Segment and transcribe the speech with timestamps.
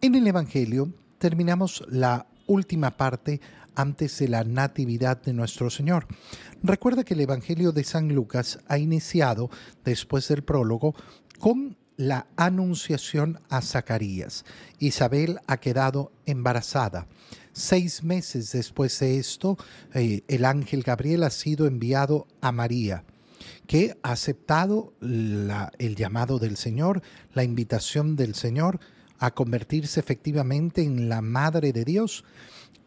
[0.00, 3.40] En el Evangelio terminamos la última parte
[3.74, 6.06] antes de la natividad de nuestro Señor.
[6.62, 9.50] Recuerda que el Evangelio de San Lucas ha iniciado,
[9.84, 10.94] después del prólogo,
[11.40, 14.44] con la anunciación a Zacarías.
[14.78, 17.08] Isabel ha quedado embarazada.
[17.52, 19.58] Seis meses después de esto,
[19.94, 23.02] eh, el ángel Gabriel ha sido enviado a María
[23.66, 27.02] que ha aceptado el llamado del Señor,
[27.34, 28.80] la invitación del Señor
[29.18, 32.24] a convertirse efectivamente en la Madre de Dios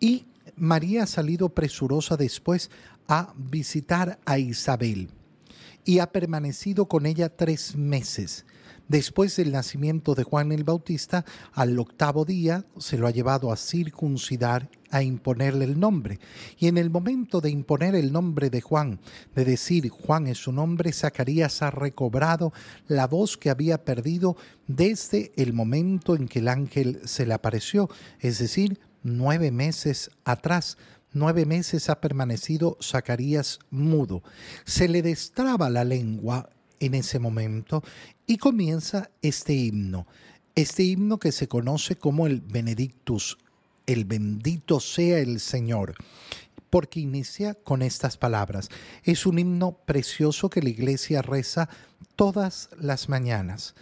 [0.00, 0.26] y
[0.56, 2.70] María ha salido presurosa después
[3.06, 5.08] a visitar a Isabel
[5.84, 8.44] y ha permanecido con ella tres meses.
[8.88, 13.56] Después del nacimiento de Juan el Bautista, al octavo día se lo ha llevado a
[13.58, 16.18] circuncidar, a imponerle el nombre.
[16.58, 18.98] Y en el momento de imponer el nombre de Juan,
[19.34, 22.54] de decir Juan es su nombre, Zacarías ha recobrado
[22.86, 27.90] la voz que había perdido desde el momento en que el ángel se le apareció,
[28.20, 30.78] es decir, nueve meses atrás.
[31.12, 34.22] Nueve meses ha permanecido Zacarías mudo.
[34.64, 36.50] Se le destraba la lengua
[36.80, 37.82] en ese momento
[38.26, 40.06] y comienza este himno,
[40.54, 43.38] este himno que se conoce como el Benedictus,
[43.86, 45.94] el bendito sea el Señor,
[46.70, 48.68] porque inicia con estas palabras.
[49.04, 51.68] Es un himno precioso que la iglesia reza
[52.16, 53.74] todas las mañanas.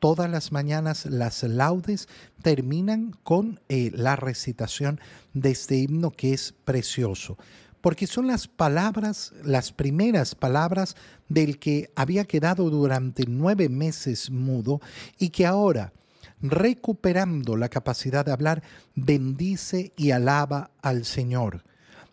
[0.00, 2.08] Todas las mañanas las laudes
[2.42, 5.00] terminan con eh, la recitación
[5.32, 7.38] de este himno que es precioso
[7.84, 10.96] porque son las palabras, las primeras palabras
[11.28, 14.80] del que había quedado durante nueve meses mudo
[15.18, 15.92] y que ahora,
[16.40, 18.62] recuperando la capacidad de hablar,
[18.94, 21.62] bendice y alaba al Señor.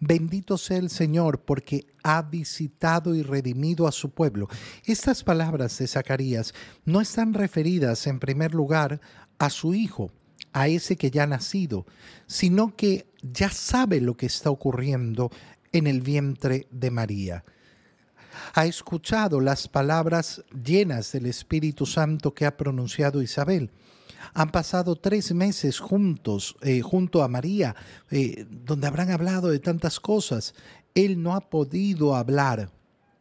[0.00, 4.48] Bendito sea el Señor porque ha visitado y redimido a su pueblo.
[4.86, 6.54] Estas palabras de Zacarías
[6.86, 9.02] no están referidas en primer lugar
[9.38, 10.12] a su hijo,
[10.54, 11.84] a ese que ya ha nacido,
[12.26, 15.30] sino que ya sabe lo que está ocurriendo
[15.72, 17.44] en el vientre de María.
[18.54, 23.70] Ha escuchado las palabras llenas del Espíritu Santo que ha pronunciado Isabel.
[24.34, 27.74] Han pasado tres meses juntos, eh, junto a María,
[28.10, 30.54] eh, donde habrán hablado de tantas cosas.
[30.94, 32.70] Él no ha podido hablar,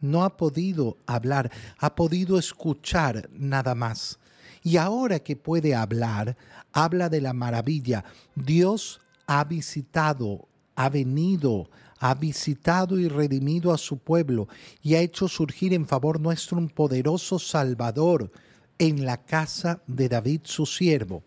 [0.00, 4.18] no ha podido hablar, ha podido escuchar nada más.
[4.62, 6.36] Y ahora que puede hablar,
[6.72, 8.04] habla de la maravilla.
[8.34, 11.68] Dios ha visitado, ha venido,
[12.02, 14.48] ha visitado y redimido a su pueblo
[14.82, 18.32] y ha hecho surgir en favor nuestro un poderoso Salvador
[18.80, 21.22] en la casa de David su siervo.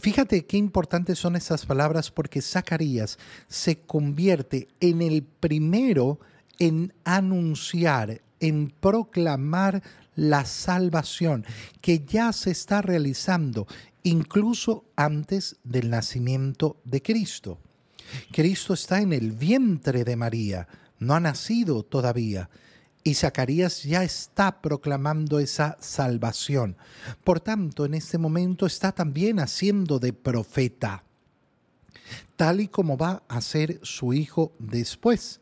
[0.00, 6.20] Fíjate qué importantes son esas palabras porque Zacarías se convierte en el primero
[6.60, 9.82] en anunciar, en proclamar
[10.14, 11.44] la salvación
[11.80, 13.66] que ya se está realizando
[14.04, 17.58] incluso antes del nacimiento de Cristo.
[18.32, 22.50] Cristo está en el vientre de María, no ha nacido todavía.
[23.04, 26.76] Y Zacarías ya está proclamando esa salvación.
[27.24, 31.04] Por tanto, en este momento está también haciendo de profeta,
[32.36, 35.40] tal y como va a ser su hijo después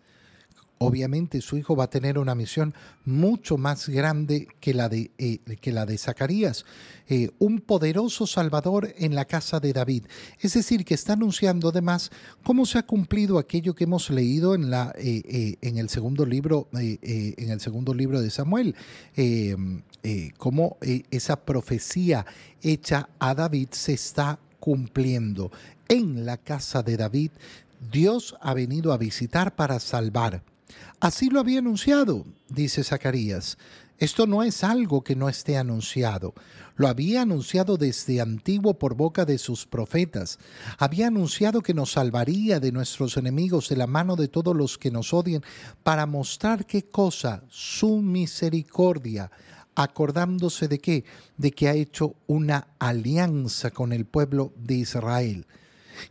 [0.79, 5.39] obviamente su hijo va a tener una misión mucho más grande que la de, eh,
[5.61, 6.65] que la de Zacarías,
[7.09, 10.05] eh, un poderoso Salvador en la casa de David.
[10.41, 12.11] Es decir, que está anunciando además
[12.43, 16.69] cómo se ha cumplido aquello que hemos leído en, la, eh, en, el, segundo libro,
[16.73, 18.75] en el segundo libro de Samuel,
[20.37, 20.79] cómo
[21.11, 22.27] esa profecía
[22.63, 25.51] hecha a David se está cumpliendo.
[25.89, 27.31] En la casa de David,
[27.93, 30.43] Dios ha venido a visitar para salvar.
[31.01, 33.59] Así lo había anunciado, dice Zacarías.
[33.99, 36.35] Esto no es algo que no esté anunciado.
[36.77, 40.39] Lo había anunciado desde antiguo por boca de sus profetas.
[40.77, 44.91] Había anunciado que nos salvaría de nuestros enemigos de la mano de todos los que
[44.91, 45.43] nos odian
[45.83, 49.31] para mostrar qué cosa, su misericordia,
[49.75, 51.05] acordándose de qué,
[51.39, 55.47] de que ha hecho una alianza con el pueblo de Israel.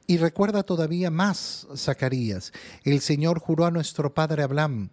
[0.07, 2.51] Y recuerda todavía más, Zacarías,
[2.83, 4.89] el Señor juró a nuestro padre Abraham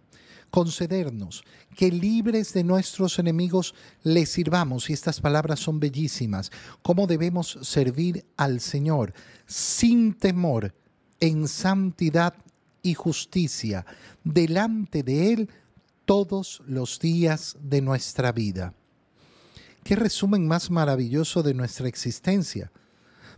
[0.53, 1.43] concedernos
[1.75, 3.73] que libres de nuestros enemigos
[4.03, 6.51] le sirvamos, y estas palabras son bellísimas,
[6.83, 9.15] cómo debemos servir al Señor
[9.47, 10.75] sin temor,
[11.19, 12.35] en santidad
[12.83, 13.83] y justicia,
[14.23, 15.49] delante de Él
[16.05, 18.75] todos los días de nuestra vida.
[19.83, 22.71] Qué resumen más maravilloso de nuestra existencia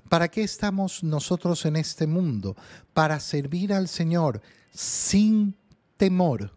[0.09, 2.55] ¿Para qué estamos nosotros en este mundo?
[2.93, 4.41] Para servir al Señor
[4.71, 5.55] sin
[5.97, 6.51] temor,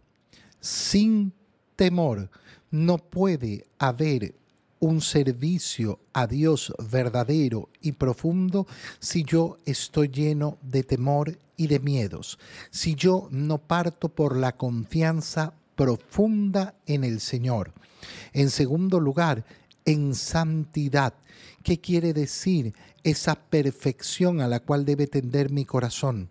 [0.59, 1.33] sin
[1.75, 2.29] temor.
[2.69, 4.35] No puede haber
[4.79, 8.67] un servicio a Dios verdadero y profundo
[8.99, 14.55] si yo estoy lleno de temor y de miedos, si yo no parto por la
[14.55, 17.73] confianza profunda en el Señor.
[18.31, 19.43] En segundo lugar,
[19.85, 21.13] en santidad.
[21.63, 22.73] ¿Qué quiere decir
[23.03, 26.29] esa perfección a la cual debe tender mi corazón?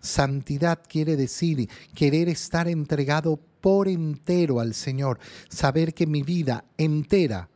[0.00, 5.18] Santidad quiere decir querer estar entregado por entero al Señor,
[5.48, 7.48] saber que mi vida entera,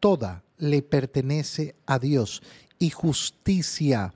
[0.00, 2.42] toda, le pertenece a Dios.
[2.78, 4.14] Y justicia,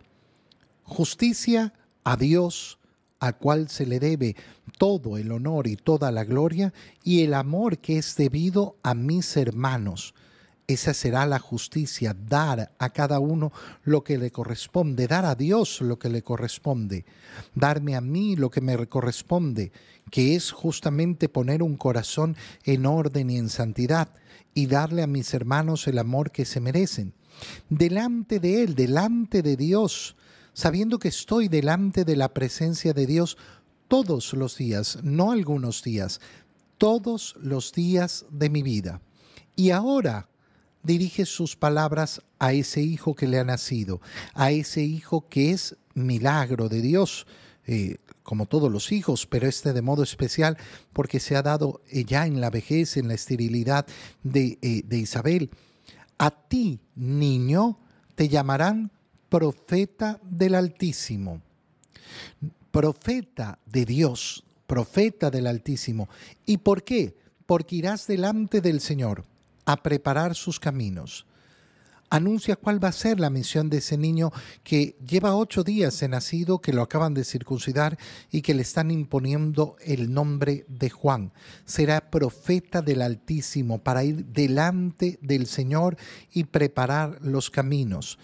[0.84, 1.72] justicia
[2.04, 2.78] a Dios,
[3.18, 4.36] al cual se le debe
[4.78, 6.72] todo el honor y toda la gloria,
[7.02, 10.14] y el amor que es debido a mis hermanos.
[10.72, 13.52] Esa será la justicia, dar a cada uno
[13.84, 17.04] lo que le corresponde, dar a Dios lo que le corresponde,
[17.54, 19.72] darme a mí lo que me corresponde,
[20.10, 24.08] que es justamente poner un corazón en orden y en santidad
[24.54, 27.12] y darle a mis hermanos el amor que se merecen.
[27.68, 30.16] Delante de Él, delante de Dios,
[30.54, 33.36] sabiendo que estoy delante de la presencia de Dios
[33.88, 36.20] todos los días, no algunos días,
[36.78, 39.02] todos los días de mi vida.
[39.54, 40.28] Y ahora,
[40.82, 44.00] dirige sus palabras a ese hijo que le ha nacido,
[44.34, 47.26] a ese hijo que es milagro de Dios,
[47.66, 50.56] eh, como todos los hijos, pero este de modo especial
[50.92, 53.86] porque se ha dado eh, ya en la vejez, en la esterilidad
[54.22, 55.50] de, eh, de Isabel.
[56.18, 57.78] A ti, niño,
[58.14, 58.90] te llamarán
[59.28, 61.40] profeta del Altísimo,
[62.70, 66.08] profeta de Dios, profeta del Altísimo.
[66.46, 67.16] ¿Y por qué?
[67.46, 69.24] Porque irás delante del Señor
[69.64, 71.26] a preparar sus caminos.
[72.12, 74.32] Anuncia cuál va a ser la misión de ese niño
[74.62, 77.96] que lleva ocho días de nacido, que lo acaban de circuncidar
[78.30, 81.32] y que le están imponiendo el nombre de Juan.
[81.64, 85.96] Será profeta del Altísimo para ir delante del Señor
[86.34, 88.18] y preparar los caminos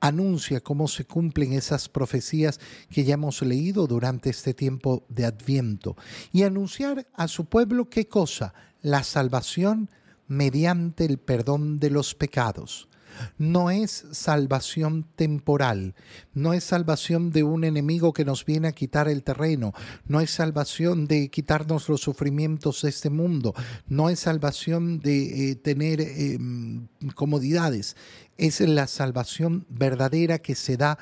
[0.00, 5.96] anuncia cómo se cumplen esas profecías que ya hemos leído durante este tiempo de Adviento
[6.32, 9.90] y anunciar a su pueblo qué cosa, la salvación
[10.28, 12.88] mediante el perdón de los pecados.
[13.36, 15.94] No es salvación temporal,
[16.34, 19.72] no es salvación de un enemigo que nos viene a quitar el terreno,
[20.06, 23.54] no es salvación de quitarnos los sufrimientos de este mundo,
[23.88, 26.86] no es salvación de eh, tener em,
[27.16, 27.96] comodidades,
[28.36, 30.98] es la salvación verdadera que se da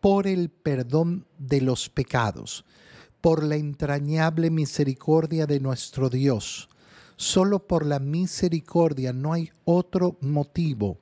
[0.00, 2.64] por el perdón de los pecados,
[3.20, 6.68] por la entrañable misericordia de nuestro Dios
[7.16, 10.98] Solo por la misericordia, no hay otro motivo.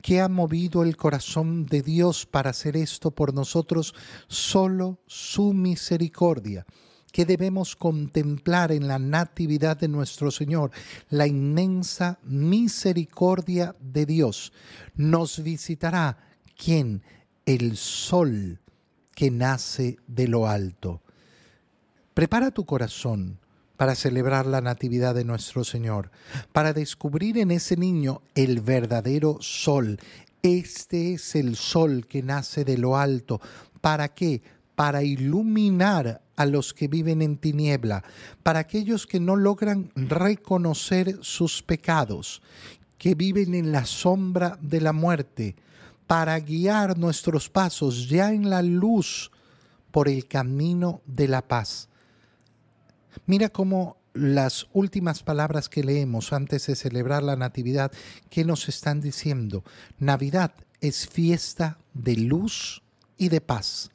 [0.00, 3.94] que ha movido el corazón de Dios para hacer esto por nosotros?
[4.26, 6.64] Solo su misericordia
[7.12, 10.70] que debemos contemplar en la natividad de nuestro Señor,
[11.08, 14.52] la inmensa misericordia de Dios.
[14.94, 16.18] Nos visitará,
[16.62, 17.02] ¿quién?
[17.46, 18.60] El sol
[19.14, 21.00] que nace de lo alto.
[22.12, 23.38] Prepara tu corazón
[23.76, 26.10] para celebrar la Natividad de nuestro Señor,
[26.52, 29.98] para descubrir en ese niño el verdadero sol.
[30.42, 33.40] Este es el sol que nace de lo alto.
[33.80, 34.42] ¿Para qué?
[34.74, 38.04] Para iluminar a los que viven en tiniebla,
[38.42, 42.42] para aquellos que no logran reconocer sus pecados,
[42.98, 45.56] que viven en la sombra de la muerte,
[46.06, 49.30] para guiar nuestros pasos ya en la luz
[49.90, 51.88] por el camino de la paz.
[53.24, 57.92] Mira cómo las últimas palabras que leemos antes de celebrar la Natividad,
[58.30, 59.64] ¿qué nos están diciendo?
[59.98, 62.82] Navidad es fiesta de luz
[63.16, 63.90] y de paz.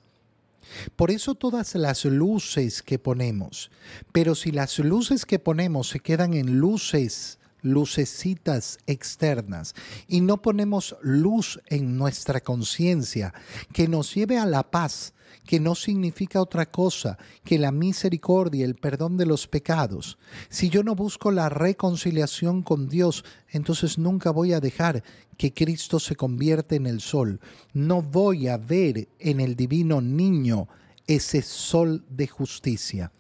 [0.96, 3.72] Por eso todas las luces que ponemos,
[4.12, 9.76] pero si las luces que ponemos se quedan en luces, lucecitas externas,
[10.08, 13.34] y no ponemos luz en nuestra conciencia
[13.74, 15.14] que nos lleve a la paz,
[15.46, 20.18] que no significa otra cosa que la misericordia, el perdón de los pecados.
[20.50, 25.04] Si yo no busco la reconciliación con Dios, entonces nunca voy a dejar
[25.38, 27.40] que Cristo se convierta en el sol.
[27.74, 30.68] No voy a ver en el divino niño
[31.08, 33.12] ese sol de justicia.